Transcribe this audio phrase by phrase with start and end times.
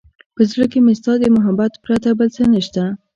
[0.35, 2.83] په زړه کې مې ستا د محبت پرته بل څه نشته.